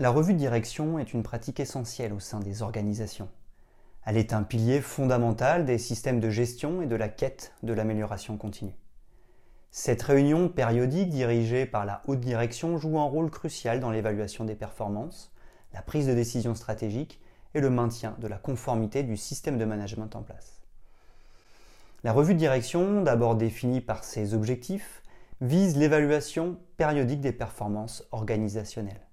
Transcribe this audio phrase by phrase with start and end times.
[0.00, 3.28] La revue de direction est une pratique essentielle au sein des organisations.
[4.06, 8.38] Elle est un pilier fondamental des systèmes de gestion et de la quête de l'amélioration
[8.38, 8.72] continue.
[9.70, 14.54] Cette réunion périodique dirigée par la haute direction joue un rôle crucial dans l'évaluation des
[14.54, 15.34] performances,
[15.74, 17.20] la prise de décision stratégique
[17.52, 20.62] et le maintien de la conformité du système de management en place.
[22.04, 25.02] La revue de direction, d'abord définie par ses objectifs,
[25.42, 29.09] vise l'évaluation périodique des performances organisationnelles.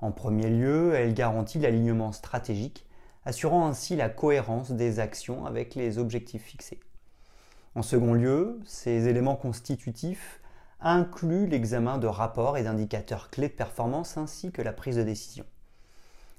[0.00, 2.86] En premier lieu, elle garantit l'alignement stratégique,
[3.24, 6.80] assurant ainsi la cohérence des actions avec les objectifs fixés.
[7.74, 10.40] En second lieu, ces éléments constitutifs
[10.80, 15.44] incluent l'examen de rapports et d'indicateurs clés de performance ainsi que la prise de décision.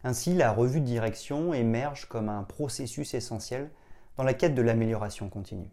[0.04, 3.70] Ainsi, la revue de direction émerge comme un processus essentiel
[4.18, 5.70] dans la quête de l'amélioration continue.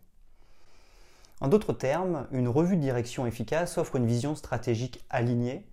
[1.40, 5.66] En d'autres termes, une revue de direction efficace offre une vision stratégique alignée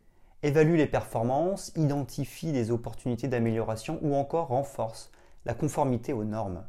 [0.44, 5.12] évalue les performances, identifie des opportunités d'amélioration ou encore renforce
[5.46, 6.66] la conformité aux normes.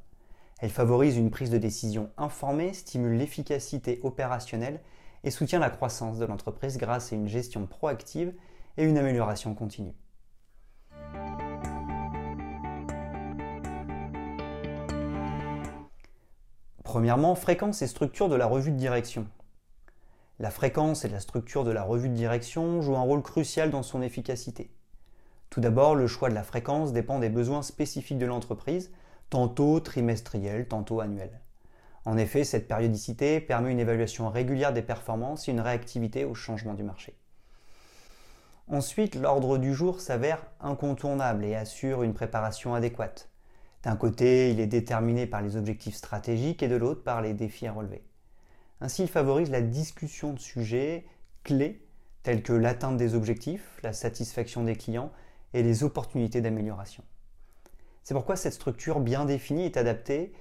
[0.58, 4.80] Elle favorise une prise de décision informée, stimule l'efficacité opérationnelle
[5.24, 8.32] et soutient la croissance de l'entreprise grâce à une gestion proactive
[8.78, 9.94] et une amélioration continue.
[16.84, 19.26] Premièrement, fréquence et structure de la revue de direction.
[20.38, 23.82] La fréquence et la structure de la revue de direction jouent un rôle crucial dans
[23.82, 24.70] son efficacité.
[25.48, 28.90] Tout d'abord, le choix de la fréquence dépend des besoins spécifiques de l'entreprise,
[29.30, 31.40] tantôt trimestriels, tantôt annuels.
[32.04, 36.74] En effet, cette périodicité permet une évaluation régulière des performances et une réactivité au changement
[36.74, 37.16] du marché.
[38.68, 43.30] Ensuite, l'ordre du jour s'avère incontournable et assure une préparation adéquate.
[43.84, 47.66] D'un côté, il est déterminé par les objectifs stratégiques et de l'autre par les défis
[47.66, 48.05] à relever.
[48.80, 51.06] Ainsi, il favorise la discussion de sujets
[51.44, 51.82] clés
[52.22, 55.10] tels que l'atteinte des objectifs, la satisfaction des clients
[55.54, 57.02] et les opportunités d'amélioration.
[58.02, 60.32] C'est pourquoi cette structure bien définie et adaptée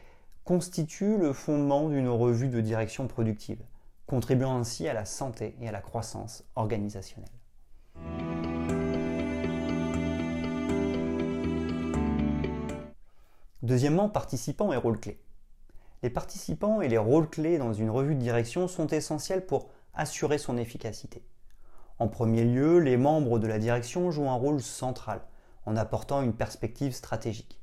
[0.44, 3.64] constitue le fondement d'une revue de direction productive,
[4.06, 7.30] contribuant ainsi à la santé et à la croissance organisationnelle.
[13.64, 15.25] Deuxièmement, participants et rôles clés.
[16.06, 20.38] Les participants et les rôles clés dans une revue de direction sont essentiels pour assurer
[20.38, 21.24] son efficacité.
[21.98, 25.22] En premier lieu, les membres de la direction jouent un rôle central
[25.66, 27.60] en apportant une perspective stratégique.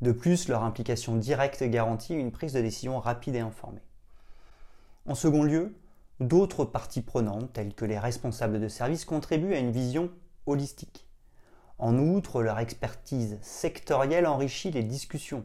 [0.00, 3.84] De plus, leur implication directe garantit une prise de décision rapide et informée.
[5.04, 5.76] En second lieu,
[6.18, 10.10] d'autres parties prenantes, telles que les responsables de service, contribuent à une vision
[10.46, 11.06] holistique.
[11.78, 15.44] En outre, leur expertise sectorielle enrichit les discussions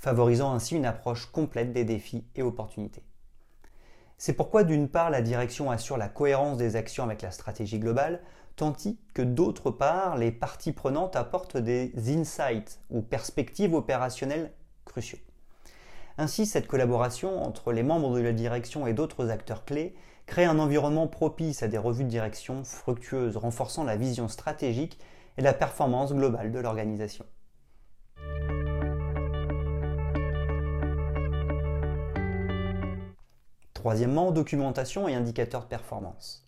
[0.00, 3.04] favorisant ainsi une approche complète des défis et opportunités.
[4.16, 8.22] C'est pourquoi d'une part la direction assure la cohérence des actions avec la stratégie globale,
[8.56, 14.52] tandis que d'autre part les parties prenantes apportent des insights ou perspectives opérationnelles
[14.86, 15.18] cruciaux.
[16.16, 19.94] Ainsi, cette collaboration entre les membres de la direction et d'autres acteurs clés
[20.24, 24.98] crée un environnement propice à des revues de direction fructueuses, renforçant la vision stratégique
[25.36, 27.26] et la performance globale de l'organisation.
[33.80, 36.46] Troisièmement, documentation et indicateurs de performance.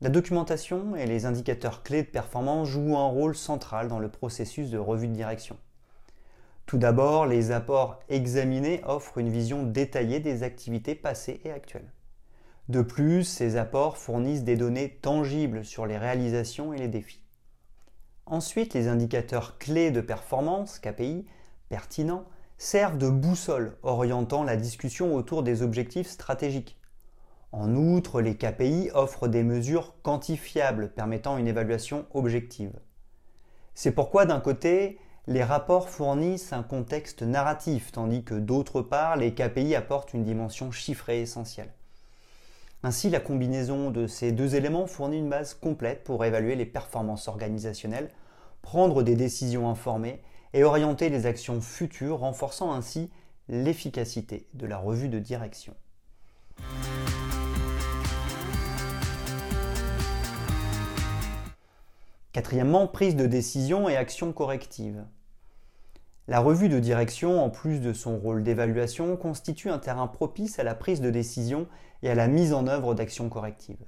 [0.00, 4.70] La documentation et les indicateurs clés de performance jouent un rôle central dans le processus
[4.70, 5.56] de revue de direction.
[6.66, 11.90] Tout d'abord, les apports examinés offrent une vision détaillée des activités passées et actuelles.
[12.68, 17.24] De plus, ces apports fournissent des données tangibles sur les réalisations et les défis.
[18.26, 21.26] Ensuite, les indicateurs clés de performance, KPI,
[21.68, 22.24] pertinents,
[22.60, 26.78] servent de boussole orientant la discussion autour des objectifs stratégiques.
[27.52, 32.78] En outre, les KPI offrent des mesures quantifiables permettant une évaluation objective.
[33.74, 39.32] C'est pourquoi d'un côté, les rapports fournissent un contexte narratif, tandis que d'autre part, les
[39.32, 41.72] KPI apportent une dimension chiffrée essentielle.
[42.82, 47.26] Ainsi, la combinaison de ces deux éléments fournit une base complète pour évaluer les performances
[47.26, 48.10] organisationnelles,
[48.60, 50.20] prendre des décisions informées
[50.52, 53.10] et orienter les actions futures, renforçant ainsi
[53.48, 55.74] l'efficacité de la revue de direction.
[62.32, 65.04] Quatrièmement, prise de décision et action corrective.
[66.28, 70.62] La revue de direction, en plus de son rôle d'évaluation, constitue un terrain propice à
[70.62, 71.66] la prise de décision
[72.04, 73.84] et à la mise en œuvre d'actions correctives.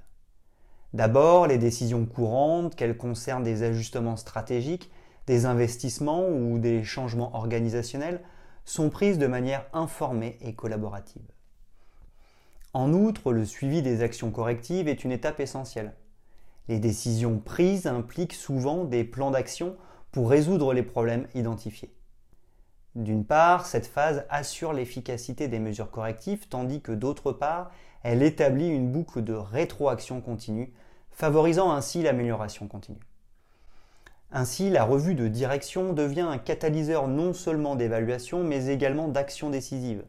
[0.93, 4.91] D'abord, les décisions courantes, qu'elles concernent des ajustements stratégiques,
[5.27, 8.21] des investissements ou des changements organisationnels,
[8.65, 11.21] sont prises de manière informée et collaborative.
[12.73, 15.93] En outre, le suivi des actions correctives est une étape essentielle.
[16.67, 19.75] Les décisions prises impliquent souvent des plans d'action
[20.11, 21.93] pour résoudre les problèmes identifiés.
[22.95, 27.71] D'une part, cette phase assure l'efficacité des mesures correctives, tandis que d'autre part,
[28.03, 30.73] elle établit une boucle de rétroaction continue,
[31.11, 32.99] favorisant ainsi l'amélioration continue.
[34.35, 40.03] Ainsi, la revue de direction devient un catalyseur non seulement d'évaluation, mais également d'action décisive.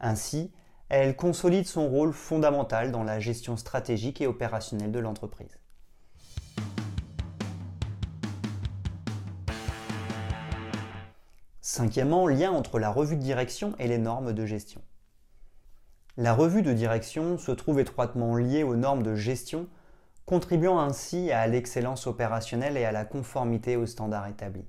[0.00, 0.50] Ainsi,
[0.88, 5.60] elle consolide son rôle fondamental dans la gestion stratégique et opérationnelle de l'entreprise.
[11.60, 14.82] Cinquièmement, lien entre la revue de direction et les normes de gestion.
[16.16, 19.68] La revue de direction se trouve étroitement liée aux normes de gestion,
[20.26, 24.66] contribuant ainsi à l'excellence opérationnelle et à la conformité aux standards établis.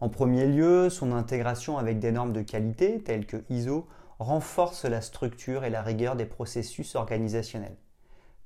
[0.00, 3.88] En premier lieu, son intégration avec des normes de qualité telles que ISO
[4.18, 7.76] renforce la structure et la rigueur des processus organisationnels.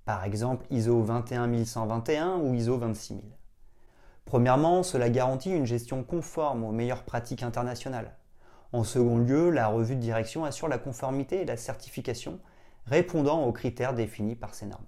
[0.05, 3.25] Par exemple ISO 21121 ou ISO 26000.
[4.27, 8.17] Premièrement, cela garantit une gestion conforme aux meilleures pratiques internationales.
[8.73, 12.39] En second lieu, la revue de direction assure la conformité et la certification
[12.87, 14.85] répondant aux critères définis par ces normes.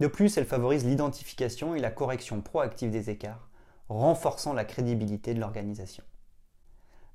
[0.00, 3.48] De plus, elle favorise l'identification et la correction proactive des écarts,
[3.88, 6.04] renforçant la crédibilité de l'organisation.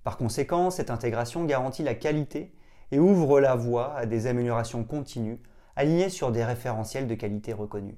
[0.04, 2.56] Par conséquent, cette intégration garantit la qualité
[2.92, 5.42] et ouvre la voie à des améliorations continues
[5.76, 7.98] alignées sur des référentiels de qualité reconnus.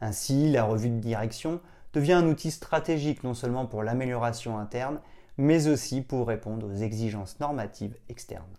[0.00, 1.60] Ainsi, la revue de direction
[1.92, 5.00] devient un outil stratégique non seulement pour l'amélioration interne,
[5.36, 8.56] mais aussi pour répondre aux exigences normatives externes.